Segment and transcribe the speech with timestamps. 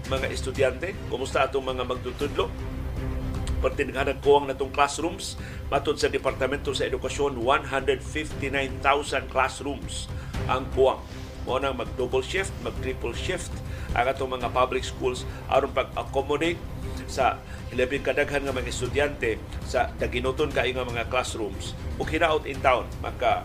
[0.08, 0.96] mga estudyante?
[1.12, 2.48] Kumusta atong mga magtutudlo?
[3.60, 5.36] Pertinaghanan ko ang natong classrooms.
[5.68, 10.08] Matod sa Departamento sa Edukasyon, 159,000 classrooms
[10.48, 11.04] ang kuwang.
[11.44, 13.52] Mo nang mag-double shift, mag-triple shift.
[13.92, 16.58] Ang atong mga public schools aron pag-accommodate
[17.04, 17.36] sa
[17.76, 19.36] labing kadaghan nga mga estudyante
[19.68, 21.76] sa daginoton kay nga mga classrooms.
[22.00, 23.44] Ug hinaot in town maka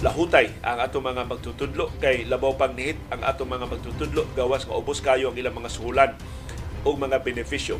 [0.00, 1.92] lahutay ang ato mga magtutudlo.
[2.00, 5.72] Kay labaw pang nihit ang ato mga magtutudlo gawas nga ubos kayo ang ilang mga
[5.72, 6.12] suhulan
[6.86, 7.76] o mga benepisyo.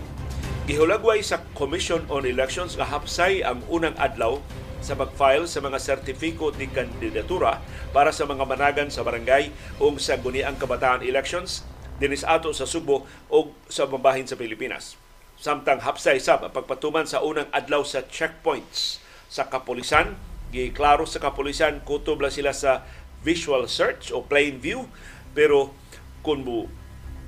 [0.67, 4.43] Gihulagway sa Commission on Elections nga hapsay ang unang adlaw
[4.81, 7.61] sa mag-file sa mga sertifiko ni kandidatura
[7.93, 9.51] para sa mga managan sa barangay
[9.81, 11.65] o sa guniang kabataan elections
[11.97, 15.01] dinis ato sa Subo o sa mabahin sa Pilipinas.
[15.37, 20.17] Samtang hapsay sab ang pagpatuman sa unang adlaw sa checkpoints sa kapulisan,
[20.53, 22.87] giklaro sa kapulisan kutob lang sila sa
[23.27, 24.87] visual search o plain view
[25.35, 25.75] pero
[26.23, 26.71] kung mo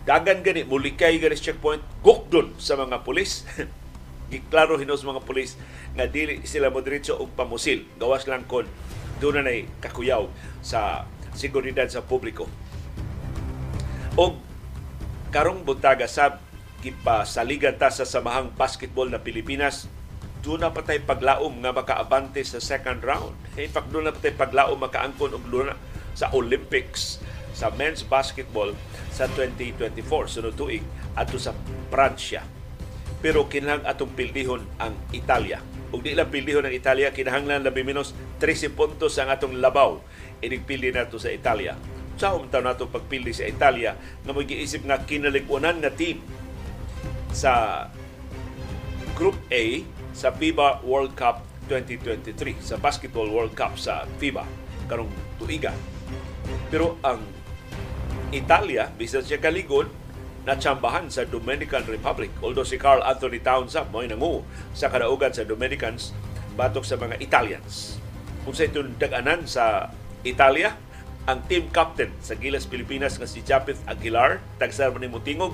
[0.07, 3.45] dagan gani mulikay gani checkpoint gukdon sa mga pulis
[4.29, 5.57] giklaro hinos mga pulis
[5.97, 8.69] nga dili sila mo diretso og pamusil gawas lang kon
[9.19, 10.29] doon na kakuyaw
[10.61, 12.47] sa seguridad sa publiko
[14.19, 14.39] og
[15.33, 16.41] karong buntaga sab
[16.79, 19.91] gipasaligan ta sa samahang basketball na Pilipinas
[20.39, 23.35] doon na patay paglaom nga makaabante sa second round.
[23.59, 25.75] In fact, doon na patay paglaom makaangkon og luna
[26.15, 27.19] sa Olympics
[27.51, 28.71] sa men's basketball
[29.11, 29.99] sa 2024
[30.31, 30.87] sunod tuig
[31.19, 31.51] ato sa
[31.91, 32.58] Pransya.
[33.19, 35.59] Pero kinahang atong pildihon ang Italia.
[35.91, 39.99] Ug di lang pildihon ang Italia, kinahanglan labi menos 13 puntos ang atong labaw.
[40.39, 41.75] Inigpili nato sa Italia
[42.19, 43.95] sa umtaw nato pagpili sa Italia
[44.27, 46.19] nga mag-iisip nga kinalikunan nga team
[47.31, 47.87] sa
[49.15, 54.43] Group A sa FIBA World Cup 2023 sa Basketball World Cup sa FIBA
[54.91, 55.71] karong tuiga.
[56.75, 57.23] Pero ang
[58.35, 59.89] Italia, bisan siya kaligod,
[60.49, 62.33] natsambahan sa Dominican Republic.
[62.41, 64.41] Although si Carl Anthony Towns mo nangu
[64.73, 66.17] sa kadaugan sa Dominicans
[66.57, 68.01] batok sa mga Italians.
[68.49, 69.93] Kung sa itong daganan sa
[70.25, 70.73] Italia,
[71.29, 75.53] ang team captain sa Gilas Pilipinas nga si Japit Aguilar, tagsar ni Mutingog,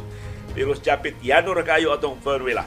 [0.55, 2.63] pero si Japit yano ra kayo atong Ferwila.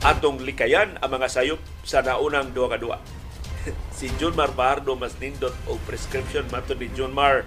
[0.00, 2.98] Atong likayan ang mga sayop sa naunang duha ka duha.
[3.96, 7.44] si Junmar Bahardo mas nindot og prescription mato ni Junmar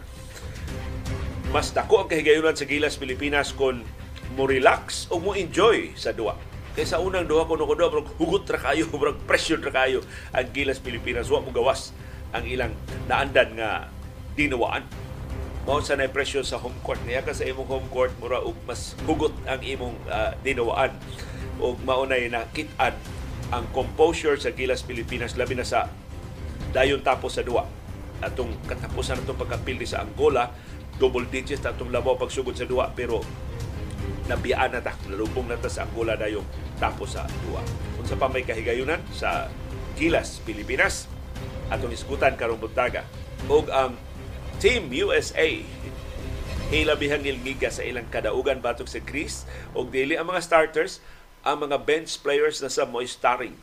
[1.54, 3.86] mas dako ang kahigayunan sa Gilas Pilipinas kon
[4.34, 6.34] mo relax o mo enjoy sa duwa.
[6.74, 10.02] Kaysa unang duha kuno kuno hugot ra kayo, murag pressure ra kayo
[10.34, 11.94] ang Gilas Pilipinas wa mo gawas
[12.34, 12.74] ang ilang
[13.06, 13.94] naandan nga
[14.34, 14.82] dinawaan.
[15.70, 16.98] Mao sa na presyo sa home court.
[17.06, 20.90] Niya ka sa imong home court, mura og mas hugot ang imong uh, dinawaan.
[21.62, 22.98] O maunay na kitan
[23.54, 25.86] ang composure sa Gilas Pilipinas labi na sa
[26.74, 27.70] dayon tapos sa duwa.
[28.26, 30.50] Atong katapusan atong pagkapildi sa Angola,
[31.02, 33.24] double digits atong labaw pagsugod sa duwa pero
[34.30, 36.46] nabiyaan na ta, nalubong na ta sa Angola dayong
[36.80, 37.60] tapos sa duwa.
[38.00, 39.00] Unsa pa may kahigayunan?
[39.12, 39.52] Sa
[40.00, 41.06] Gilas Pilipinas,
[41.70, 43.06] atong iskutan karong buntaga.
[43.52, 44.00] Ug ang
[44.64, 45.60] Team USA
[46.72, 49.44] hilabihang ilgiga sa ilang kadaugan batok sa Greece.
[49.76, 51.04] Ug dili ang mga starters
[51.44, 53.54] ang mga bench players na sa mo starring.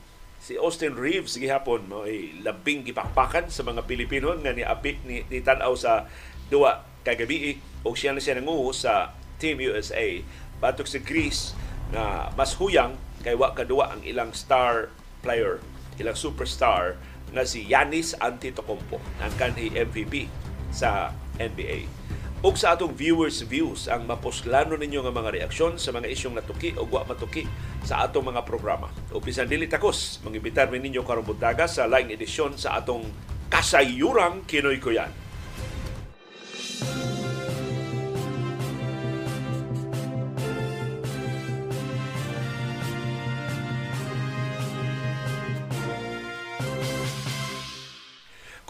[0.41, 2.05] Si Austin Reeves gihapon mo
[2.45, 6.05] labing gipakpakan sa mga Pilipino nga ni apik ni, ni tanaw sa
[6.53, 10.21] duwa kagabi o siya na siya nanguho sa Team USA
[10.61, 11.57] batok sa Greece
[11.91, 12.95] na mas huyang
[13.25, 14.93] kay wa kadua ang ilang star
[15.25, 15.61] player
[15.97, 16.97] ilang superstar
[17.31, 20.29] nga si Yanis Antetokounmpo ang kanhi MVP
[20.73, 22.01] sa NBA
[22.41, 26.73] ug sa atong viewers views ang mapuslano ninyo nga mga reaksyon sa mga isyong natuki
[26.73, 27.45] o wa matuki
[27.85, 28.89] sa atong mga programa.
[29.13, 33.05] O bisan dili takos, mangibitar ninyo karong buntaga sa laing edisyon sa atong
[33.53, 35.13] kasayurang Kinoy Kuyan.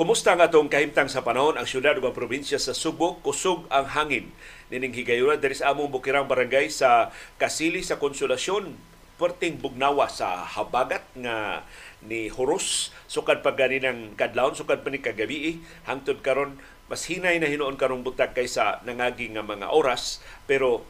[0.00, 1.60] Kumusta nga atong kahimtang sa panahon?
[1.60, 4.32] Ang syudad ug probinsya sa Subo kusog ang hangin.
[4.72, 8.80] Nining higayuna diri sa among bukirang barangay sa Kasili sa Konsolasyon.
[9.20, 11.68] Perting bugnawa sa habagat nga
[12.00, 16.56] ni Horos sukad pa gani ng kadlawon sukad pa ni kagabi hangtod karon
[16.90, 20.18] mas hinay na hinuon karong butag kaysa nangagi nga mga oras
[20.50, 20.82] pero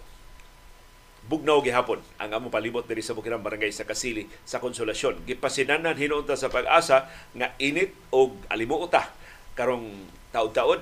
[1.29, 5.29] bugnaw gihapon ang amo palibot diri sa Bukirang Barangay sa Kasili sa Konsolasyon.
[5.29, 9.13] Gipasinanan hinunta sa pag-asa nga init og alimuota
[9.53, 10.81] karong taud-taud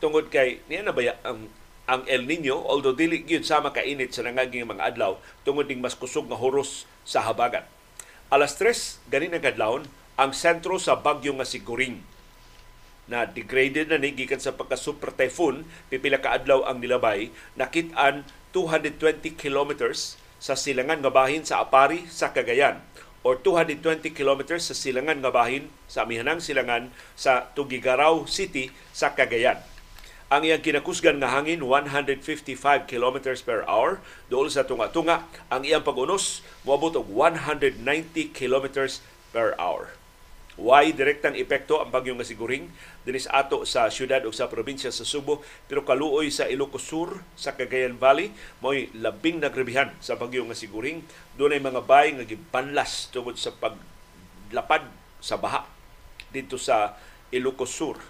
[0.00, 1.52] tungod kay niya na baya ang
[1.84, 5.84] ang El Nino although dili gyud sama ka init sa nangaging mga adlaw tungod ning
[5.84, 7.68] mas kusog nga horos sa habagat.
[8.32, 9.84] Alas 3 gani nga kadlawon
[10.16, 12.15] ang sentro sa bagyo nga si Goring
[13.06, 18.26] na degraded na ni gikan sa pagka super typhoon pipila ka adlaw ang nilabay nakit-an
[18.50, 22.82] 220 kilometers sa silangan nga bahin sa Apari sa Cagayan
[23.26, 29.58] or 220 kilometers sa silangan nga bahin sa amihanang silangan sa Tugigaraw City sa Cagayan.
[30.26, 35.22] Ang iyang kinakusgan nga hangin 155 kilometers per hour dool sa tunga-tunga.
[35.50, 37.82] Ang iyang pag-unos moabot og 190
[38.34, 39.94] kilometers per hour.
[40.56, 42.72] Why direktang epekto ang bagyo nga siguring
[43.04, 47.52] dinis ato sa syudad o sa probinsya sa Subo pero kaluoy sa Ilocos Sur sa
[47.52, 48.32] Cagayan Valley
[48.64, 51.04] mo'y labing nagrebihan sa bagyo nga siguring
[51.36, 54.88] doon ay mga bay nga gibanlas tungod sa paglapad
[55.20, 55.68] sa baha
[56.32, 56.96] dito sa
[57.28, 58.00] Ilocos Sur.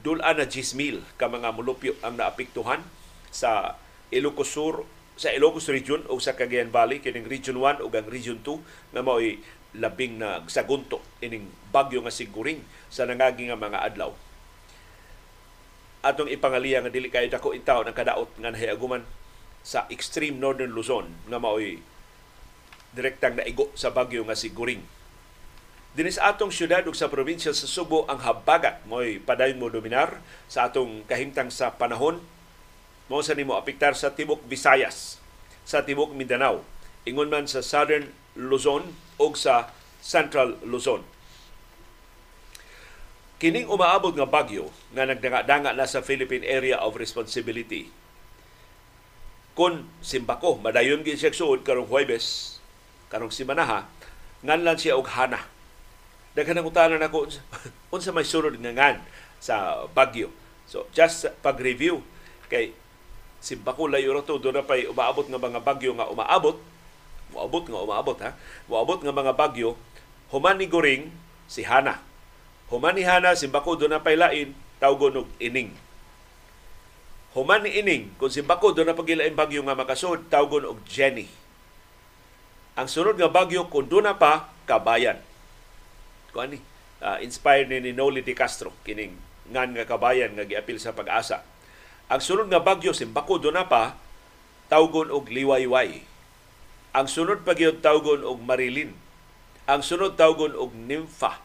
[0.00, 2.80] Dula na 10,000 ka mga mulupyo ang naapektuhan
[3.28, 3.76] sa
[4.08, 8.36] Ilocos Sur sa Ilocos Region o sa Cagayan Valley kining Region 1 o ang Region
[8.44, 9.40] 2 nga mao'y
[9.76, 14.10] labing na sagunto ining bagyo nga siguring sa nangagi nga mga adlaw.
[16.06, 19.02] Atong ipangaliya nga dili kay dako intaw ang kadaot nga nahiaguman
[19.66, 21.82] sa extreme northern Luzon nga maoy
[22.94, 24.80] direktang naigo sa bagyo nga siguring.
[25.96, 30.68] Dinis atong syudad ug sa probinsya sa Subo ang habagat mo'y padayon mo dominar sa
[30.68, 32.20] atong kahimtang sa panahon
[33.08, 35.16] mo sa nimo apektar sa tibok Visayas,
[35.64, 36.66] sa tibok Mindanao,
[37.08, 39.72] ingon man sa Southern Luzon o sa
[40.04, 41.02] Central Luzon.
[43.36, 47.92] Kining umaabot nga bagyo nga nagdanga-danga na sa Philippine Area of Responsibility.
[49.52, 52.56] Kung simbako, madayon gid siya suod karong Huwebes,
[53.12, 53.88] karong simanaha,
[54.40, 55.44] nganlan siya og hana.
[56.36, 57.32] Daghan utanan ako
[57.94, 58.96] unsa may sunod nga ngan
[59.40, 60.28] sa bagyo.
[60.68, 62.04] So just pag-review
[62.48, 62.76] kay
[63.40, 66.56] simbako layo ra to do na pay umaabot nga mga bagyo nga umaabot
[67.36, 68.32] Moabot nga umaabot ha.
[68.64, 69.76] Moabot nga mga bagyo,
[70.32, 71.12] human ni Goring
[71.44, 72.00] si Hana.
[72.72, 75.76] Human ni Hana si Bako do na paylain tawgon og ining.
[77.36, 81.28] Human ni ining kung si Bako do na pagilain bagyo nga makasud tawgon og Jenny.
[82.80, 85.20] Ang sunod nga bagyo kung do na pa kabayan.
[86.32, 86.58] Kuan ni
[87.04, 89.12] uh, inspired ni, ni Noli Di Castro kining
[89.52, 91.44] ngan nga kabayan nga giapil sa pag-asa.
[92.08, 94.00] Ang sunod nga bagyo si Bako do na pa
[94.72, 96.15] tawgon og liwayway
[96.96, 98.96] ang sunod pagyod tawgon og Marilyn.
[99.68, 101.44] Ang sunod tawgon og Nympha.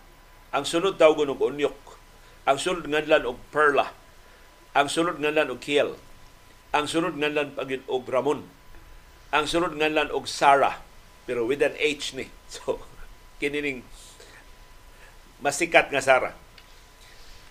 [0.55, 1.99] Ang sunod tawgon og Unyok.
[2.47, 3.91] Ang sunod nganlan og Perla.
[4.71, 5.99] Ang sunod nganlan og Kiel.
[6.71, 8.47] Ang sunod nganlan pagyod og Ramon.
[9.35, 10.79] Ang sunod nganlan og Sarah.
[11.27, 12.31] Pero with an H ni.
[12.51, 12.79] So,
[13.43, 13.83] kinining
[15.43, 16.35] masikat nga Sarah.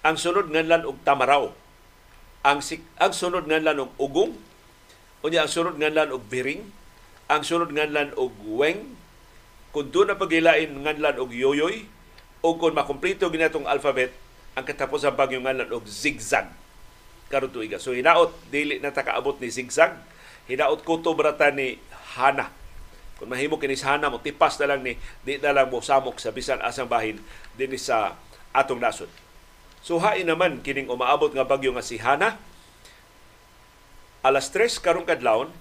[0.00, 1.52] Ang sunod nganlan og Tamaraw.
[2.48, 2.64] Ang,
[2.96, 4.40] ang sunod nganlan og Ugong.
[5.20, 6.79] Unya ang sunod nganlan og Biring
[7.30, 8.98] ang sunod nganlan og weng
[9.70, 11.86] kung doon na pagilain nganlan og yoyoy
[12.42, 14.10] o kung makumpleto ginatong alphabet
[14.58, 16.50] ang katapos ang bagyong nganlan og zigzag.
[17.30, 19.94] Karon tuiga so hinaot dili na takaabot ni zigzag.
[20.50, 21.78] Hinaot kuto brata ni
[22.18, 22.50] hana.
[23.22, 26.18] Kung mahimo kini sa hana mo tipas na lang ni di na lang mo samok
[26.18, 27.22] sa bisan asang bahin
[27.54, 28.18] dinhi sa
[28.50, 29.06] atong nasod.
[29.86, 32.42] So hain naman kining umaabot nga bagyo nga si hana.
[34.26, 35.54] Alas 3 karong kadlawon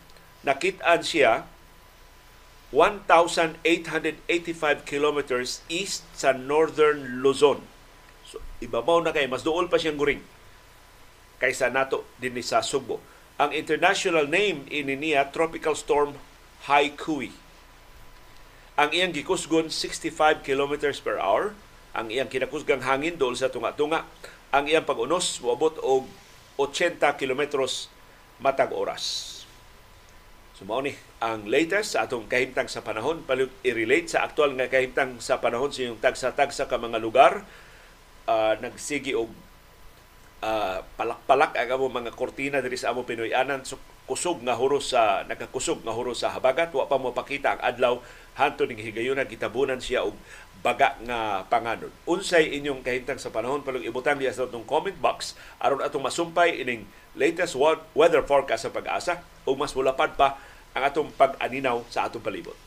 [0.44, 1.48] nakit-an siya
[2.70, 7.66] 1,885 kilometers east sa northern Luzon.
[8.30, 10.22] So, ibabaw na kay mas duol pa siyang guring
[11.40, 13.00] kaysa nato din sa Subo.
[13.40, 16.20] Ang international name ini niya Tropical Storm
[16.68, 17.32] Haikui.
[18.76, 21.56] Ang iyang gikusgon 65 kilometers per hour.
[21.96, 24.04] Ang iyang kinakusgang hangin dool sa tunga-tunga.
[24.52, 26.04] Ang iyang pag-unos moabot og
[26.60, 27.88] 80 kilometros
[28.44, 29.29] matag oras.
[30.60, 30.92] So ni
[31.24, 35.72] ang latest sa atong kahimtang sa panahon palit i-relate sa aktual nga kahimtang sa panahon
[35.72, 37.48] sa yung tagsa-tagsa ka mga lugar.
[38.28, 39.32] Uh, nagsigi og
[40.44, 43.64] uh, palak-palak ang amo mga kortina diri sa amo Pinoyanan.
[43.64, 46.76] So kusog nga huros sa nakakusog nga huros sa habagat.
[46.76, 47.96] Wa pa mo pakita ang adlaw.
[48.36, 50.20] Hanto ning higayuna gitabunan siya og
[50.60, 51.88] baga nga panganon.
[52.04, 55.40] Unsay inyong kahimtang sa panahon palong ibutang diya sa atong comment box.
[55.64, 56.84] Aron atong masumpay ining
[57.16, 57.56] latest
[57.96, 59.24] weather forecast sa pag-asa.
[59.48, 62.58] Ug mas mulapad pa ang atong pag-aninaw sa atong palibot.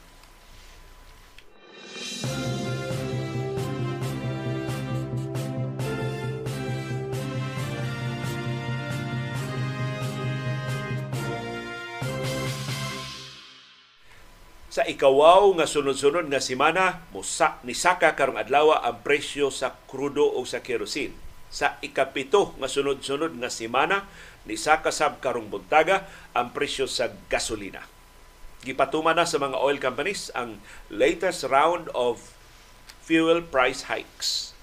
[14.73, 20.25] sa ikawaw nga sunod-sunod nga semana musa ni saka karong adlaw ang presyo sa krudo
[20.25, 21.12] o sa kerosene
[21.52, 24.09] sa ikapito nga sunod-sunod nga semana
[24.49, 27.87] ni saka sab karong buntaga ang presyo sa gasolina
[28.63, 32.33] gipatuman na sa mga oil companies ang latest round of
[33.03, 34.55] fuel price hikes.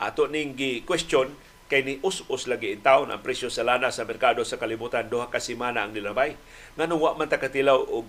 [0.00, 1.36] Ato ning gi-question
[1.68, 5.28] kay ni us-us lagi in town ang presyo sa lana sa merkado sa kalibutan duha
[5.28, 6.34] ka semana ang nilabay.
[6.80, 8.08] Nganong wa man ta katilaw og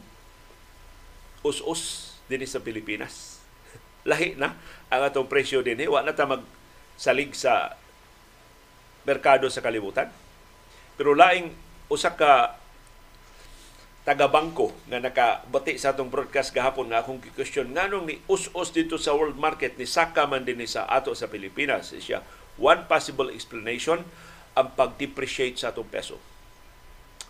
[1.43, 3.43] us-us dinhi sa Pilipinas.
[4.09, 4.55] Lahi na
[4.87, 6.47] ang atong presyo dinhi wa na ta mag
[6.95, 7.75] salig sa
[9.07, 10.09] merkado sa kalibutan.
[10.95, 11.53] Pero laing
[11.89, 12.61] usa ka
[14.01, 19.13] taga-bangko nga nakabati sa atong broadcast gahapon nga akong question nganong ni us-us dito sa
[19.13, 21.93] world market ni saka man din sa ato sa Pilipinas.
[21.93, 22.25] Siya
[22.57, 24.01] one possible explanation
[24.57, 26.17] ang pag-depreciate sa atong peso.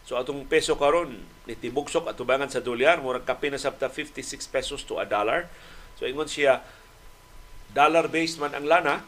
[0.07, 4.87] So atong peso karon ni tibugsok atubangan sa dolyar murag kape na sabta 56 pesos
[4.87, 5.51] to a dollar.
[5.99, 6.63] So ingon siya
[7.75, 9.03] dollar based man ang lana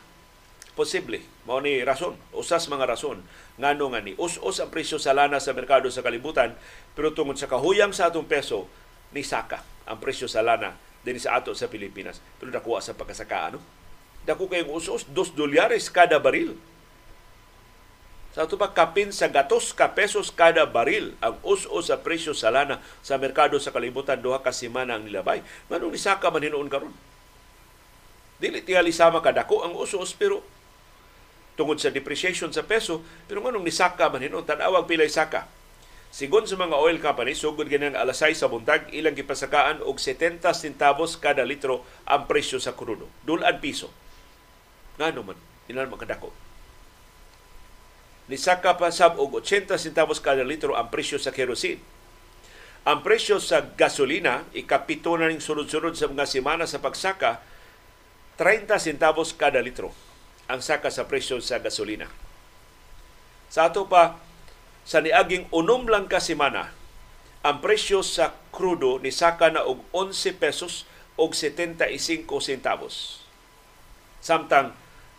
[0.73, 1.21] Posible.
[1.45, 2.17] Mao ni rason.
[2.33, 3.21] Usas mga rason.
[3.61, 6.57] Ngano nga ni us-us ang presyo sa lana sa merkado sa kalibutan
[6.97, 8.65] pero tungod sa kahuyang sa atong peso
[9.13, 10.73] ni saka ang presyo sa lana
[11.05, 12.17] din sa ato sa Pilipinas.
[12.41, 13.59] Pero nakuha sa pagkasaka ano?
[14.23, 16.55] Dako kayong us-us, 2 dolyares kada baril.
[18.33, 22.49] Sa ato pa kapin sa gatos ka pesos kada baril ang us-us sa presyo sa
[22.49, 25.45] lana sa merkado sa kalibutan duha ka semana ang nilabay.
[25.69, 26.97] Manong ni saka man hinuon karon.
[28.41, 30.41] Dili tingali sama kadako ang us-us pero
[31.53, 35.45] tungod sa depreciation sa peso pero nganong nisaka man hinon tan-awag pilay saka
[36.13, 41.17] Sigon sa mga oil companies, sugod ganang alasay sa buntag, ilang gipasakaan og 70 centavos
[41.17, 43.09] kada litro ang presyo sa krudo.
[43.25, 43.89] Dulan piso.
[45.01, 45.33] Ngano man,
[45.73, 46.29] ilan makadako.
[48.29, 51.81] Nisaka pa sab og 80 centavos kada litro ang presyo sa kerosene.
[52.85, 57.41] Ang presyo sa gasolina, ikapito na ning sunod-sunod sa mga semana sa pagsaka,
[58.37, 60.02] 30 centavos kada litro
[60.51, 62.11] ang saka sa presyo sa gasolina.
[63.53, 64.17] Sa ato pa,
[64.83, 66.75] sa niaging unom lang ka semana,
[67.43, 70.87] ang presyo sa krudo ni saka na og 11 pesos
[71.19, 73.23] og 75 centavos.
[74.23, 74.71] Samtang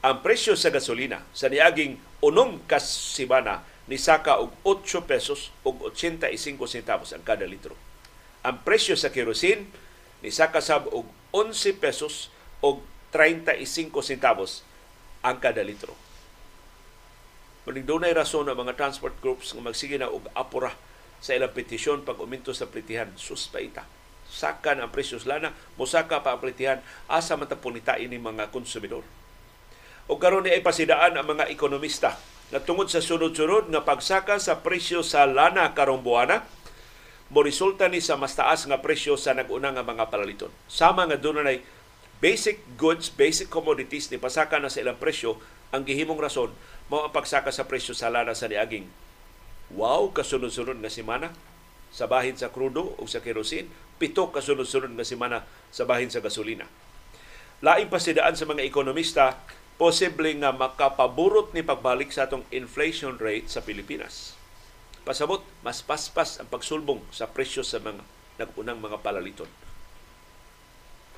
[0.04, 5.92] ang presyo sa gasolina sa niaging unom ka semana ni saka og 8 pesos og
[5.92, 6.32] 85
[6.64, 7.76] centavos ang kada litro.
[8.40, 9.68] Ang presyo sa kerosene
[10.24, 11.04] ni saka sab og
[11.36, 12.32] 11 pesos
[12.64, 12.80] og
[13.12, 14.64] 35 centavos
[15.24, 15.96] ang kada litro.
[17.64, 20.76] Muling doon rason ang mga transport groups nga magsige na og apura
[21.24, 23.08] sa ilang petisyon pag uminto sa plitihan.
[23.16, 23.88] Suspaita.
[24.28, 29.00] Saka ang presyos lana, musaka pa ang plitihan, asa man punita ini mga konsumidor.
[30.04, 32.20] O karon ni ay pasidaan ang mga ekonomista
[32.52, 36.44] na tungod sa sunod-sunod nga pagsaka sa presyo sa lana karong buwana,
[37.32, 40.52] mo resulta ni sa mas taas nga presyo sa nag-una nga mga palaliton.
[40.68, 41.64] Sama nga doon ay
[42.24, 45.36] basic goods, basic commodities ni pasaka na sa ilang presyo,
[45.68, 46.48] ang gihimong rason
[46.88, 48.88] mao ang pagsaka sa presyo sa lana sa niaging
[49.76, 51.36] wow kasunod-sunod nga semana
[51.92, 53.68] sa bahin sa krudo o sa kerosene,
[54.00, 56.64] pito kasunod-sunod nga semana sa bahin sa gasolina.
[57.62, 59.38] Laing pasidaan sa mga ekonomista,
[59.78, 64.34] posible nga makapaburot ni pagbalik sa atong inflation rate sa Pilipinas.
[65.06, 68.02] Pasabot, mas paspas ang pagsulbong sa presyo sa mga
[68.42, 69.63] nag-unang mga palaliton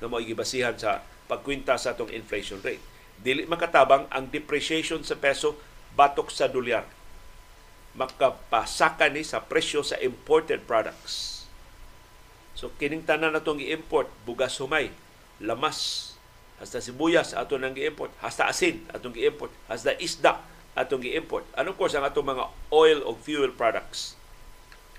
[0.00, 2.82] na mo gibasihan sa pagkwinta sa atong inflation rate.
[3.16, 5.56] Dili makatabang ang depreciation sa peso
[5.96, 6.84] batok sa dolyar.
[7.96, 11.48] Makapasaka ni sa presyo sa imported products.
[12.56, 14.92] So kining tanan natong i-import, bugas humay,
[15.40, 16.12] lamas,
[16.56, 20.40] hasta sibuyas ato nang gi-import, hasta asin atong gi-import, hasta isda
[20.76, 21.44] atong gi-import.
[21.56, 24.16] Ano course ang atong mga oil o fuel products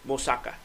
[0.08, 0.56] mosaka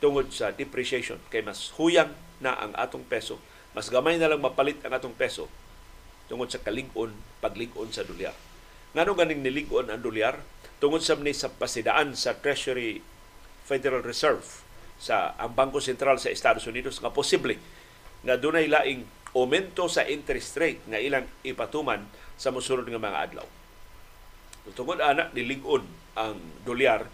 [0.00, 3.38] tungod sa depreciation kay mas huyang na ang atong peso.
[3.76, 5.46] Mas gamay na lang mapalit ang atong peso
[6.26, 8.34] tungod sa kalig-on, paglig-on sa dolyar.
[8.96, 10.42] Ngano ganing nilig-on ang dolyar?
[10.82, 13.04] Tungod sa ni sa pasidaan sa Treasury
[13.68, 14.42] Federal Reserve
[15.00, 17.56] sa ang Bangko Sentral sa Estados Unidos nga posible
[18.20, 22.04] nga dunay laing aumento sa interest rate nga ilang ipatuman
[22.34, 23.46] sa mosunod nga mga adlaw.
[24.74, 25.84] Tungod ana nilig-on
[26.18, 27.06] ang dolyar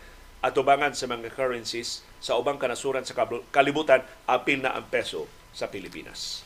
[0.43, 3.15] atubangan sa mga currencies sa ubang kanasuran sa
[3.55, 6.43] kalibutan apil na ang peso sa Pilipinas.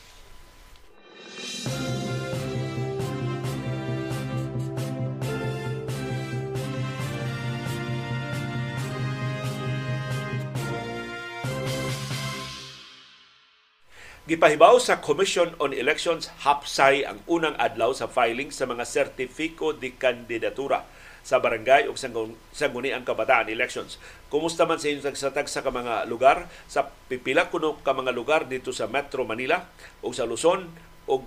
[14.29, 19.97] Gipahibaw sa Commission on Elections hapsay ang unang adlaw sa filing sa mga sertifiko de
[19.97, 20.85] kandidatura
[21.21, 24.01] sa barangay o sangguni ang kabataan elections.
[24.33, 28.73] Kumusta man sa inyo tagsatag sa mga lugar, sa pipila kuno ka mga lugar dito
[28.73, 29.69] sa Metro Manila
[30.01, 30.65] o sa Luzon
[31.05, 31.21] o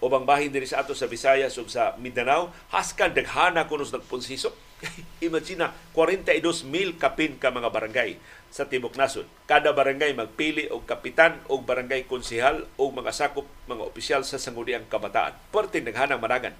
[0.00, 4.52] ubang bahin diri sa ato sa Visayas ug sa Mindanao, haskan daghana kuno sa nagpunsiso.
[5.24, 8.20] Imagine na 42,000 kapin ka mga barangay
[8.52, 9.24] sa Tibok Nasod.
[9.48, 14.84] Kada barangay magpili og kapitan o barangay konsehal o mga sakop mga opisyal sa sangguniang
[14.88, 15.32] kabataan.
[15.48, 16.52] Porte naghanang managan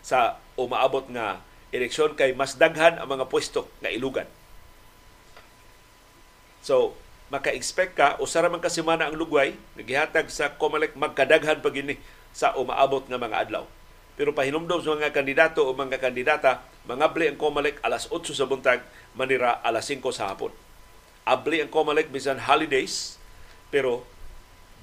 [0.00, 1.44] sa umaabot nga
[1.76, 4.26] eleksyon kay mas daghan ang mga pwesto nga ilugan.
[6.64, 6.98] So,
[7.30, 12.00] maka-expect ka usara man ka semana ang lugway nagihatag sa COMELEC magkadaghan pag ini
[12.34, 13.64] sa umaabot nga mga adlaw.
[14.16, 18.80] Pero pahinumdom sa mga kandidato o mga kandidata, mangabli ang COMELEC alas 8 sa buntag,
[19.12, 20.50] manira alas 5 sa hapon
[21.26, 23.18] abli ang COMELEC bisan holidays
[23.68, 24.06] pero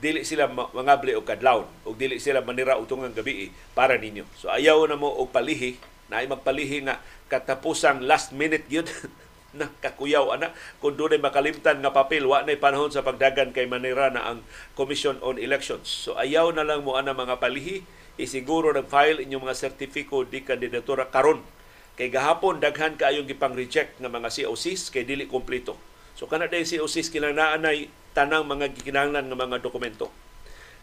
[0.04, 4.28] dili sila mangabli og kadlawon ug dili sila manira utungang gabi para ninyo.
[4.36, 7.00] So ayaw na mo og palihi na magpalihi nga
[7.32, 8.88] katapusang last minute yun
[9.58, 10.50] na kakuyaw ana
[10.82, 14.40] kung doon makalimtan nga papel wa nay panahon sa pagdagan kay manira na ang
[14.74, 15.86] Commission on Elections.
[15.86, 17.86] So ayaw na lang mo ana mga palihi
[18.18, 21.46] isiguro nag-file inyong mga sertifiko di kandidatura karon
[21.94, 25.78] kay gahapon daghan kaayong gipang reject nga mga COCs kay dili kompleto
[26.14, 30.14] So kana day OSIS kinahanglan nay tanang mga gikinahanglan nga mga dokumento.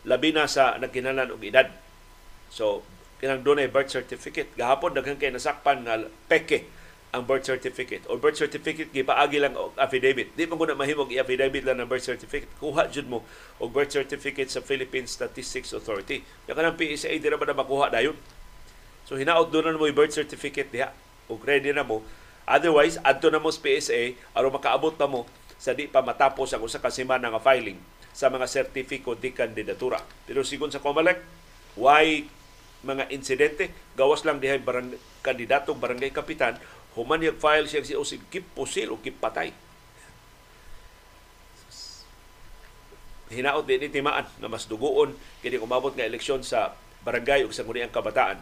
[0.02, 1.70] Labi na sa nagkinahanglan og edad.
[2.50, 2.82] So
[3.20, 4.50] kinang dunay birth certificate.
[4.56, 6.66] Gahapon daghan kay nasakpan nga peke
[7.10, 10.32] ang birth certificate or birth certificate gipaagi lang og affidavit.
[10.32, 12.48] Di man guna mahimog i-affidavit lang ng birth certificate.
[12.56, 13.22] Kuha jud mo
[13.60, 16.24] og birth certificate sa Philippine Statistics Authority.
[16.48, 18.16] Ya kanang PSA di ra ba na makuha dayon.
[19.04, 20.90] So hinaot doon na mo birth certificate diha.
[21.28, 22.02] Og ready na mo
[22.50, 25.22] Otherwise, adto na mo sa PSA aron makaabot pa mo
[25.54, 27.78] sa di pa matapos ang usa ka semana nga filing
[28.10, 30.02] sa mga sertifiko di kandidatura.
[30.26, 31.22] Pero sigon sa COMELEC,
[31.78, 32.26] why
[32.80, 36.56] mga insidente gawas lang dihay barang kandidato barangay kapitan
[36.96, 39.54] human yung file siya si usig kip pusil o kip patay.
[43.30, 46.74] Hinaot din timaan na mas duguon kini umabot nga eleksyon sa
[47.06, 48.38] barangay ug sa ang kabataan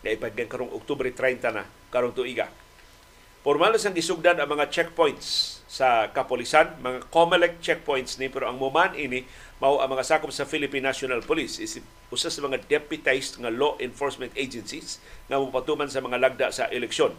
[0.00, 2.52] na ipagyan karong Oktubre 30 na karong tuiga.
[3.40, 8.92] Formal na gisugdan ang mga checkpoints sa kapolisan, mga COMELEC checkpoints ni pero ang muman
[8.92, 9.24] ini
[9.60, 13.76] mao ang mga sakop sa Philippine National Police is usa sa mga deputized nga law
[13.76, 17.12] enforcement agencies nga mopatuman sa mga lagda sa eleksyon.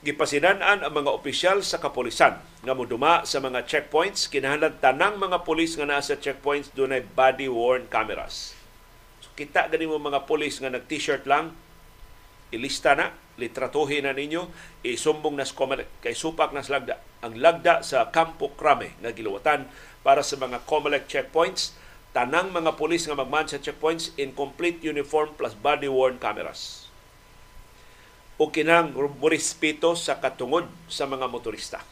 [0.00, 5.76] Gipasinan-an ang mga opisyal sa kapolisan nga moduma sa mga checkpoints kinahanglan tanang mga pulis
[5.76, 8.56] nga naa sa checkpoints dunay body worn cameras.
[9.20, 11.52] So, kita gani mo mga pulis nga nag t-shirt lang
[12.54, 14.52] ilista na litratuhin na ninyo,
[14.84, 17.00] isumbong na Comelec kay supak na lagda.
[17.24, 19.64] Ang lagda sa Campo Crame nga giluwatan
[20.00, 21.76] para sa mga Comelec checkpoints,
[22.16, 26.88] tanang mga pulis nga magman sa checkpoints in complete uniform plus body-worn cameras.
[28.40, 31.84] O kinang respeto sa katungod sa mga motorista.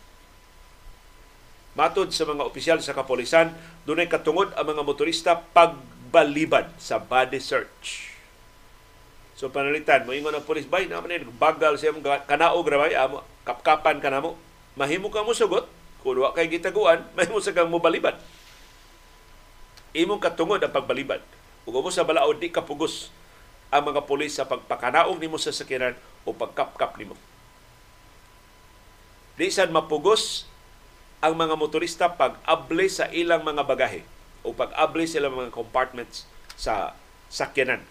[1.77, 3.53] Matod sa mga opisyal sa kapolisan,
[3.85, 8.09] dunay katungod ang mga motorista pagbalibad sa body search
[9.39, 11.95] So panalitan mo ingon ang pulis bay na man bagal siya
[12.27, 14.35] kanaog rabay amo kapkapan ka mo.
[14.75, 15.71] Mahimo ka mo sugot
[16.09, 18.17] kun wa kay gitaguan mahimo sa kang mobalibad.
[19.93, 21.21] Imong katungod ang pagbalibad.
[21.69, 23.13] Ug mo sa balaod di ka pugos
[23.69, 25.93] ang mga pulis sa pagpakanaog nimo sa sakinan
[26.25, 27.13] o pagkapkap nimo.
[29.37, 30.49] Di sad mapugos
[31.21, 34.01] ang mga motorista pag-able sa ilang mga bagahe
[34.41, 36.25] o pag-able sa ilang mga compartments
[36.57, 36.97] sa
[37.29, 37.85] sakyanan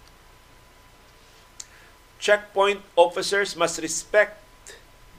[2.19, 4.41] checkpoint officers must respect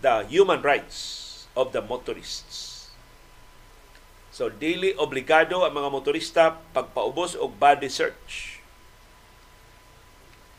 [0.02, 2.67] the human rights of the motorists.
[4.38, 8.62] So dili obligado ang mga motorista pagpaubos og body search.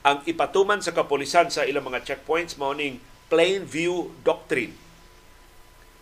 [0.04, 3.00] Ang ipatuman sa kapulisan sa ilang mga checkpoints mao ning
[3.32, 4.76] plain view doctrine.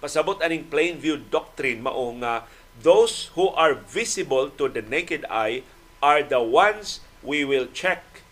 [0.02, 2.50] Pasabot aning plain view doctrine mao nga
[2.82, 5.62] those who are visible to the naked eye
[6.02, 8.26] are the ones we will check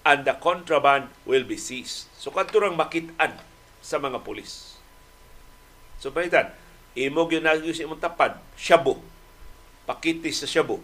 [0.00, 2.08] and the contraband will be seized.
[2.16, 3.36] So kadto rang makit-an
[3.84, 4.80] sa mga pulis.
[6.00, 6.56] So palitan,
[6.96, 8.96] imo ginagyo sa imong tapad, shabu.
[9.84, 10.80] Pakitis sa shabu.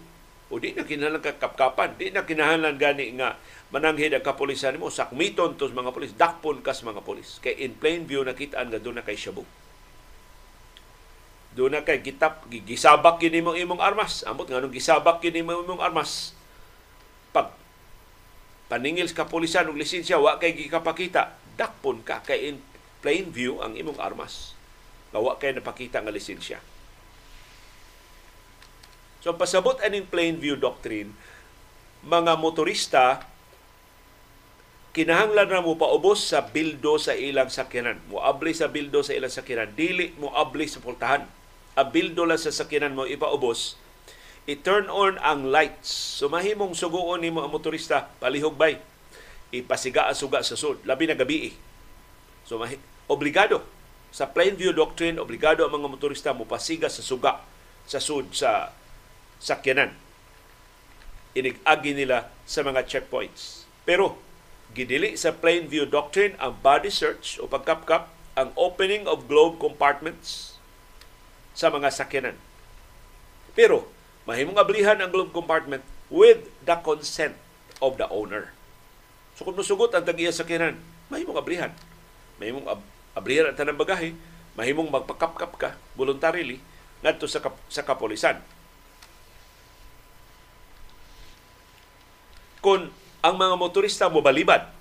[0.52, 3.40] O di na kinahanglan kapkapan, di na kinahanglan gani nga
[3.72, 7.40] mananghid ang kapulisan mo, sakmiton tos mga pulis, dakpon kas mga pulis.
[7.40, 9.42] Kay in plain view nakitaan nga doon na kay shabu.
[11.54, 14.26] Doon na kay gitap, gisabak kini mo imong armas.
[14.26, 16.36] Amot nga nung gisabak kini mo imong armas.
[17.32, 17.50] Pag
[18.68, 22.56] paningil sa kapulisan og lisensya, wa kay gikapakita, dakpon ka kay in
[23.00, 24.54] plain view ang imong armas
[25.14, 26.58] nga wa kay napakita nga lisensya.
[29.22, 31.14] So pasabot aning plain view doctrine,
[32.02, 33.22] mga motorista
[34.90, 38.02] kinahanglan na mo paubos sa bildo sa ilang sakyanan.
[38.10, 39.70] Moabli sa bildo sa ilang sakyanan.
[39.74, 41.26] Dili mo abli sa pultahan.
[41.74, 43.78] Ang bildo lang sa sakyanan mo ipaubos,
[44.46, 45.90] i-turn on ang lights.
[46.18, 48.82] So mahimong suguon nimo ang motorista palihog bay.
[49.54, 51.50] Ipasiga ang suga sa sud, labi na gabi.
[51.50, 51.54] Eh.
[52.46, 52.58] So
[53.06, 53.62] obligado
[54.14, 57.42] sa plain view doctrine, obligado ang mga motorista mo pasiga sa suga
[57.82, 58.70] sa sud sa
[59.42, 59.90] sakyanan.
[61.34, 63.66] Inigagi nila sa mga checkpoints.
[63.82, 64.14] Pero
[64.70, 68.06] gidili sa plain view doctrine ang body search o pagkapkap
[68.38, 70.62] ang opening of globe compartments
[71.50, 72.38] sa mga sakyanan.
[73.58, 73.90] Pero
[74.30, 77.34] mahimong ablihan ang globe compartment with the consent
[77.82, 78.54] of the owner.
[79.34, 80.78] So kung nusugot ang tagiya sakyanan,
[81.10, 81.74] mahimong ablihan.
[82.38, 84.14] Mahimong ab- ablihan ang tanang bagahe,
[84.54, 86.58] mahimong magpakapkap ka voluntarily
[87.02, 88.38] ngadto sa kap- sa kapolisan.
[92.64, 92.88] Kung
[93.20, 94.72] ang mga motorista mo balibad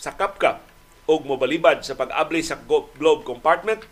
[0.00, 0.62] sa kapkap
[1.10, 3.82] o mobalibad sa pag-abli sa globe compartment,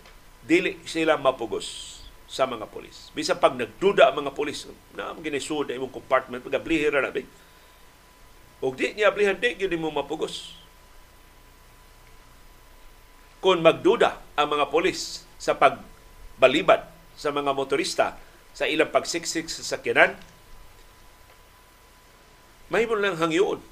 [0.46, 1.98] dili sila mapugos
[2.30, 3.10] sa mga polis.
[3.16, 7.26] Bisa pag nagduda ang mga polis, na ang ginisud imong compartment, pag-ablihin na nabi.
[8.62, 10.54] O di niya ablihan, di yun mo mapugos.
[13.38, 18.18] Kung magduda ang mga polis sa pagbalibad sa mga motorista
[18.50, 20.18] sa ilang pagsiksik sa sakyanan,
[22.74, 23.62] mahimong lang hangyoon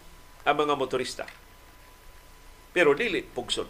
[0.47, 1.27] ang mga motorista.
[2.71, 3.67] Pero dili pugson.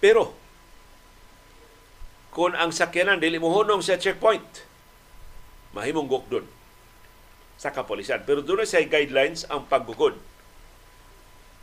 [0.00, 0.36] Pero
[2.32, 4.64] kung ang sakyanan dili mo hunong sa checkpoint,
[5.76, 6.46] mahimong gukdon
[7.60, 8.24] sa kapolisan.
[8.24, 10.16] Pero doon sa guidelines ang paggugod.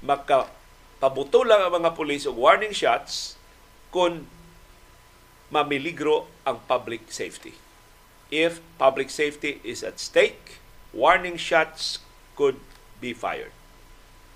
[0.02, 0.50] Maka
[0.98, 3.38] pabuto lang ang mga pulis og warning shots
[3.94, 4.26] kung
[5.54, 7.56] mamiligro ang public safety.
[8.28, 10.60] If public safety is at stake,
[10.92, 12.04] warning shots
[12.36, 12.60] could
[13.00, 13.56] be fired.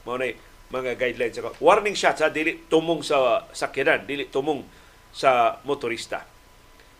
[0.07, 0.31] Mao na
[0.71, 1.59] mga guidelines ako.
[1.59, 4.63] Warning shots ha, dili tumong sa sakyanan, dili tumong
[5.11, 6.23] sa motorista.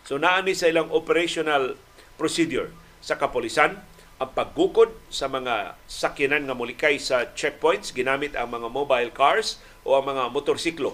[0.03, 1.79] So naani sa ilang operational
[2.19, 3.79] procedure sa kapolisan
[4.21, 9.97] ang paggukod sa mga sakyanan nga mulikay sa checkpoints ginamit ang mga mobile cars o
[9.97, 10.93] ang mga motorsiklo.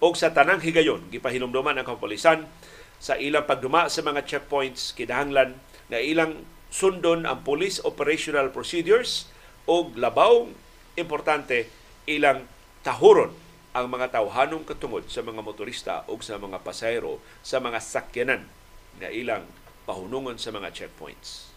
[0.00, 2.48] O sa tanang higayon, gipahinumduman ang kapolisan
[2.96, 5.60] sa ilang pagduma sa mga checkpoints kinahanglan
[5.92, 9.28] na ilang sundon ang police operational procedures
[9.68, 10.48] o labaw
[10.96, 11.68] importante
[12.08, 12.48] ilang
[12.80, 13.36] tahuron
[13.76, 18.48] ang mga tawhanong katungod sa mga motorista o sa mga pasahero sa mga sakyanan
[18.96, 19.44] na ilang
[19.86, 21.50] pahunungon sa mga checkpoints.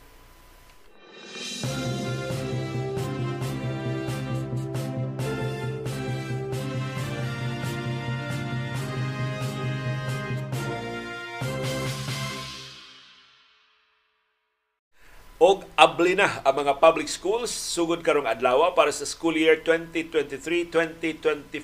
[15.36, 21.60] og abli na ang mga public schools sugod karong adlaw para sa school year 2023-2024.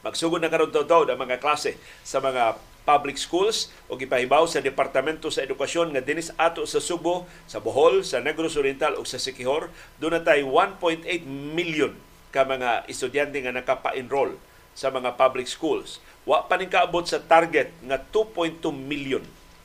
[0.00, 5.26] Magsugod na karon daw ang mga klase sa mga public schools o gipahibaw sa Departamento
[5.28, 9.74] sa Edukasyon nga dinis ato sa Subo, sa Bohol, sa Negros Oriental ug sa Siquijor,
[9.98, 11.92] doon na tayo 1.8 million
[12.30, 14.38] ka mga estudyante nga nakapa-enroll
[14.76, 15.98] sa mga public schools.
[16.22, 19.24] Wa pa ning kaabot sa target nga 2.2 million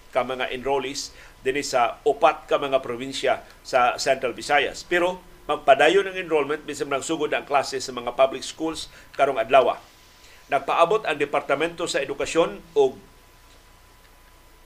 [0.10, 4.82] ka mga enrollees dinhi sa upat ka mga probinsya sa Central Visayas.
[4.88, 9.76] Pero magpadayon ang enrollment bisan nang sugod ang klase sa mga public schools karong adlaw.
[10.52, 13.00] Nagpaabot ang Departamento sa Edukasyon og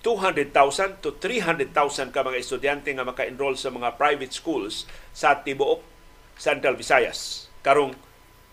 [0.06, 5.82] 200,000 to 300,000 ka mga estudyante nga maka-enroll sa mga private schools sa tibuok
[6.38, 7.98] Central Visayas karong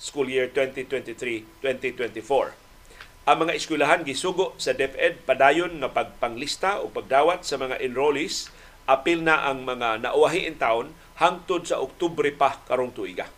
[0.01, 3.29] school year 2023-2024.
[3.29, 8.49] Ang mga eskwelahan gisugo sa DepEd padayon nga pagpanglista o pagdawat sa mga enrollees
[8.89, 13.29] apil na ang mga nauwahi in taon hangtod sa Oktubre pa karong tuiga.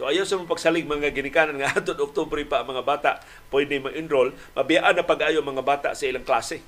[0.00, 3.20] So ayaw sa mga pagsalig mga ginikanan nga hangtod Oktubre pa ang mga bata
[3.52, 6.64] pwede ma-enroll, mabiyaan na pag-ayo mga bata sa ilang klase.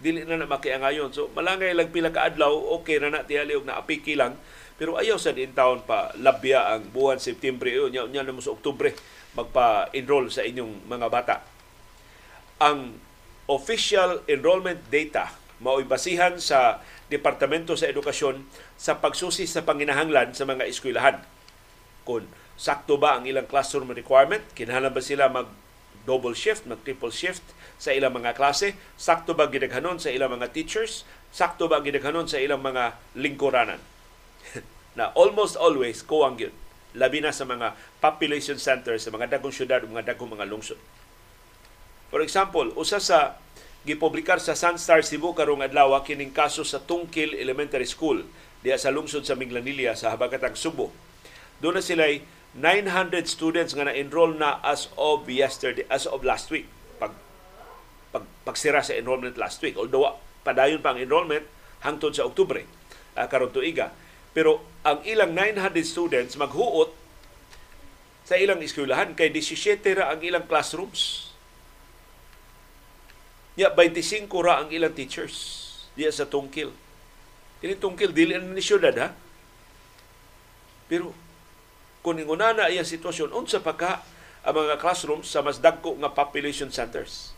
[0.00, 1.12] Dili na na makiangayon.
[1.12, 4.36] So malangay lang pila ka adlaw, okay na na tiyali og naapiki lang.
[4.80, 8.56] Pero ayaw sa din taon pa labya ang buwan September yun, nya, nya mo sa
[8.56, 8.96] Oktubre
[9.36, 11.36] magpa-enroll sa inyong mga bata.
[12.64, 12.96] Ang
[13.46, 16.80] official enrollment data mao'y basihan sa
[17.12, 18.40] Departamento sa Edukasyon
[18.80, 21.20] sa pagsusi sa panginahanglan sa mga eskwelahan.
[22.08, 22.24] Kung
[22.56, 25.48] sakto ba ang ilang classroom requirement, kinahanglan ba sila mag
[26.08, 27.44] double shift, mag triple shift
[27.80, 32.36] sa ilang mga klase, sakto ba gidaghanon sa ilang mga teachers, sakto ba gidaghanon sa
[32.36, 33.80] ilang mga lingkuranan.
[34.98, 36.54] na almost always kuwang yun.
[36.92, 40.80] Labi na sa mga population centers sa mga dagong syudad mga dagong mga lungsod.
[42.10, 43.38] For example, usa sa
[43.86, 48.26] gipublikar sa Sunstar Cebu karong adlaw kining kaso sa Tungkil Elementary School
[48.60, 50.90] diya sa lungsod sa Minglanilla sa habagatang Subo.
[51.62, 52.10] Doon na sila
[52.56, 56.66] 900 students nga na-enroll na as of yesterday, as of last week.
[56.98, 57.14] Pag,
[58.10, 59.78] pag pagsira sa enrollment last week.
[59.78, 61.46] Although padayon pa ang enrollment
[61.86, 62.66] hangtod sa Oktubre
[63.14, 63.94] uh, karon tuiga.
[64.34, 66.90] Pero ang ilang 900 students maghuot
[68.26, 71.30] sa ilang eskwelahan kay 17 ra ang ilang classrooms
[73.58, 75.36] Ya, 25 ra ang ilang teachers
[75.98, 76.72] diya sa Tungkil.
[77.60, 79.12] Kini Tungkil, dili ni syudad ha.
[80.88, 81.12] Pero
[82.00, 83.92] kung inguna na iyang sitwasyon, unsa pa ka
[84.40, 87.36] ang mga classrooms sa mas dagko nga population centers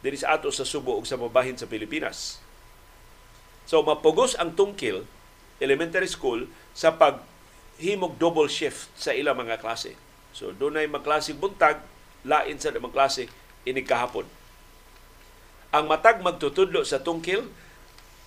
[0.00, 2.40] diri sa ato sa Subo ug sa mabahin sa Pilipinas.
[3.68, 5.04] So mapugos ang Tungkil
[5.60, 9.92] Elementary School sa paghimog double shift sa ilang mga klase.
[10.32, 11.84] So doon ay magklase buntag,
[12.24, 13.28] lain sa mga klase
[13.68, 13.84] ini
[15.70, 17.46] ang matag magtutudlo sa tungkil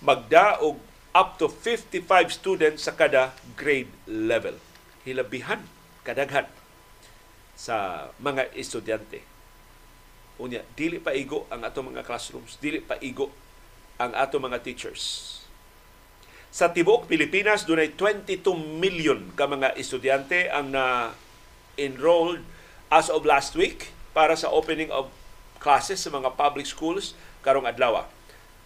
[0.00, 0.80] magdaog
[1.12, 2.00] up to 55
[2.32, 4.56] students sa kada grade level.
[5.04, 5.60] Hilabihan
[6.04, 6.48] kadaghan
[7.54, 9.22] sa mga estudyante.
[10.40, 13.30] Unya, dili pa igo ang ato mga classrooms, dili pa igo
[14.00, 15.38] ang ato mga teachers.
[16.54, 18.42] Sa tibuok Pilipinas, dunay 22
[18.78, 21.14] million ka mga estudyante ang na
[21.74, 22.42] enrolled
[22.90, 25.10] as of last week para sa opening of
[25.58, 28.06] classes sa mga public schools karong adlaw.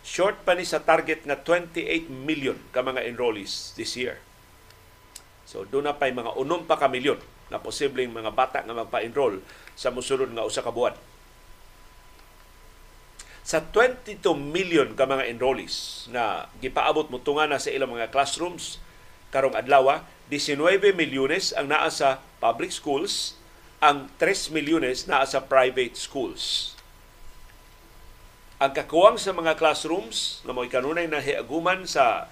[0.04, 4.20] Short pa ni sa target na 28 million ka mga enrollees this year.
[5.48, 7.16] So doon na pa'y mga unom pa ka milyon
[7.48, 9.40] na posibleng mga bata nga magpa-enroll
[9.72, 10.92] sa musulod nga usa ka buwan.
[13.48, 18.76] Sa 22 million ka mga enrollees na gipaabot mo tunga na sa ilang mga classrooms
[19.32, 23.40] karong adlaw, 19 milyones ang naa sa public schools,
[23.80, 26.76] ang 3 milyones naa sa private schools
[28.58, 32.26] ang kakuwang sa mga classrooms na mo kanunay na hiaguman sa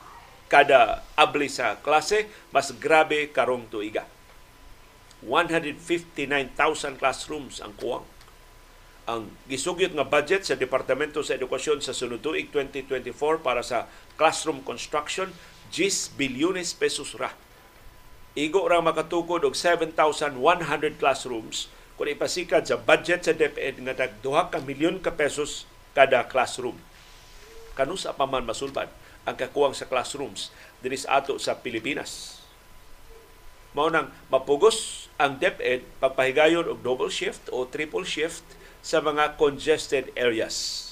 [0.46, 4.06] kada abli sa klase mas grabe karong tuiga.
[5.24, 8.06] 159,000 classrooms ang kuwang.
[9.06, 13.86] Ang gisugyot nga budget sa Departamento sa Edukasyon sa sunod tuig 2024 para sa
[14.18, 15.30] classroom construction
[15.70, 17.30] 10 bilyones pesos ra.
[18.36, 20.36] Igo ra makatukod og 7,100
[21.00, 25.64] classrooms kung ipasikad sa budget sa DepEd nga dag 2 ka milyon ka pesos
[25.96, 26.76] kada classroom.
[27.72, 28.90] Kanusa pa man masulbad
[29.26, 32.40] ang kakuwang sa classrooms dinis ato sa Pilipinas.
[33.76, 38.46] Mao nang mapugos ang DepEd pagpahigayon og double shift o triple shift
[38.80, 40.86] sa mga congested areas.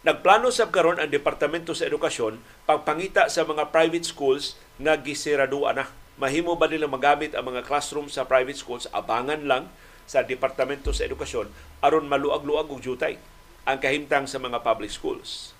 [0.00, 5.86] Nagplano sab karon ang Departamento sa Edukasyon pagpangita sa mga private schools nga gisiraduan na.
[6.16, 8.88] Mahimo ba nila magamit ang mga classroom sa private schools?
[8.96, 9.68] Abangan lang
[10.08, 11.52] sa Departamento sa Edukasyon
[11.84, 13.20] aron maluag-luag og jutay
[13.68, 15.52] ang kahimtang sa mga public schools.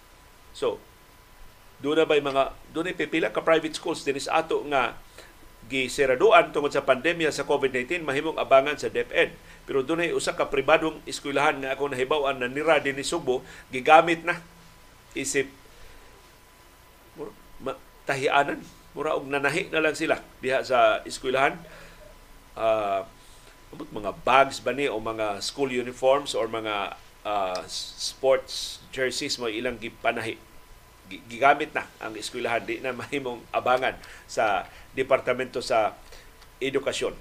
[0.56, 0.82] So,
[1.80, 4.98] doon na ba'y mga, doon ay pipila ka private schools dinis ato nga
[5.70, 9.32] giseraduan tungod sa pandemya sa COVID-19 mahimong abangan sa DepEd.
[9.64, 13.46] Pero doon ay usa ka pribadong eskwelahan nga ako nahibaw-an na nira din ni Subo
[13.70, 14.42] gigamit na.
[15.14, 15.60] Isip
[18.10, 18.60] tahianan.
[18.90, 21.54] Mura og nanahi na lang sila diha sa eskwelahan.
[22.58, 23.06] Uh,
[23.94, 29.78] mga bags ba ni o mga school uniforms or mga uh, sports jerseys mo ilang
[29.78, 30.38] gipanahi
[31.10, 33.98] gigamit na ang eskwelahan di na mahimong abangan
[34.30, 35.98] sa departamento sa
[36.62, 37.18] edukasyon.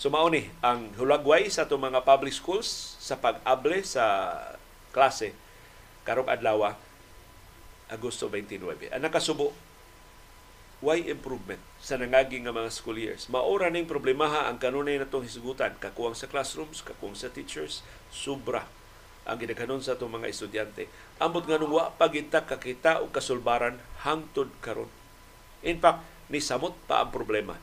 [0.00, 4.32] So mao ni ang hulagway sa itong mga public schools sa pag-able sa
[4.96, 5.36] klase
[6.08, 6.72] karong adlaw
[7.92, 8.88] Agosto 29.
[8.88, 9.52] Ang nakasubo
[10.84, 13.28] why improvement sa nangagi nga mga school years.
[13.32, 15.72] Maura ning problemaha ang kanunay na itong hisugutan.
[15.80, 17.80] Kakuwang sa classrooms, kakuwang sa teachers,
[18.12, 18.68] sobra
[19.24, 20.84] ang ginakanon sa itong mga estudyante.
[21.16, 24.92] Ambot nga nung wa pagita kakita o kasulbaran hangtod karon.
[25.64, 27.56] In fact, ni samot pa ang problema.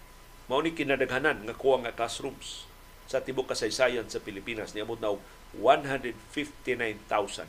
[0.50, 2.66] Mao ni kinadaghanan nga kuwang nga classrooms
[3.06, 5.22] sa tibok kasaysayan sa Pilipinas niabot na og
[5.60, 7.46] 159,000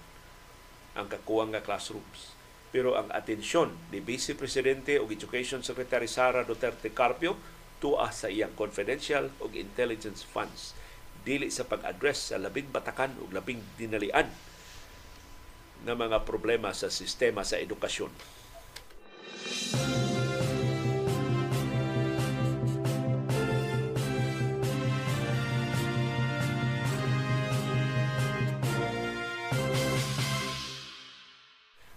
[0.99, 2.37] ang kakuwang nga classrooms.
[2.73, 7.37] Pero ang atensyon ni Vice Presidente o Education Secretary Sara Duterte Carpio
[7.81, 10.75] tuwa sa iyang confidential o intelligence funds
[11.23, 14.27] dili sa pag-address sa labing batakan o labing dinalian
[15.83, 18.11] ng mga problema sa sistema sa edukasyon.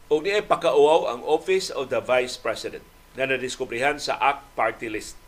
[0.05, 2.85] O niya pakauaw ang Office of the Vice President
[3.17, 5.24] na nadiskubrihan sa ACT Party List.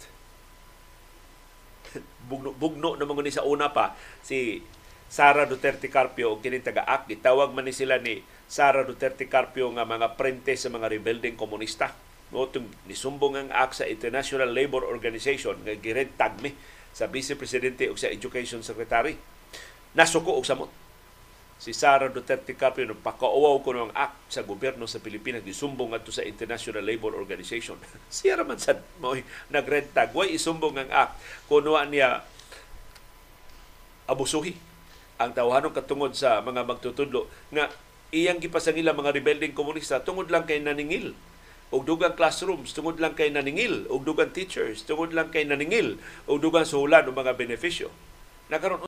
[2.28, 4.62] Bugno, bugno naman ni sa una pa si
[5.08, 7.16] Sara Duterte Carpio o kini taga ACT.
[7.16, 11.96] Gitawag man ni sila ni Sara Duterte Carpio nga mga prente sa mga rebelding komunista.
[12.28, 12.52] No,
[12.92, 16.52] nisumbong ang ACT sa International Labor Organization nga gired tagmi
[16.92, 19.16] sa Vice Presidente o sa Education Secretary.
[19.96, 20.87] Nasuko og samot
[21.58, 25.42] si Sara Duterte Carpio nung pakauaw ko ng act sa gobyerno sa Pilipinas.
[25.42, 27.78] Gisumbong adto sa International Labor Organization.
[28.14, 29.18] Siya raman sad mo
[29.50, 30.14] nag-red tag.
[30.14, 31.18] Way isumbong ang act?
[31.50, 32.22] Kuno niya
[34.08, 34.56] abusuhi
[35.18, 37.68] ang tawhanon katungod sa mga magtutudlo nga
[38.14, 40.00] iyang gipasangila mga rebelding komunista.
[40.00, 41.18] Tungod lang kay naningil.
[41.68, 43.90] Og dugang classrooms tungod lang kay naningil.
[43.92, 46.00] Og dugang teachers tungod lang kay naningil.
[46.30, 47.92] Og dugang suhulan o mga benepisyo.
[48.48, 48.80] Nakaron